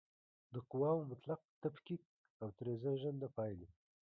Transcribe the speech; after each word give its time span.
د 0.53 0.55
قواوو 0.69 1.07
مطلق 1.11 1.39
تفکیک 1.63 2.03
او 2.41 2.47
ترې 2.57 2.73
زېږنده 2.81 3.27
پایلې 3.35 3.67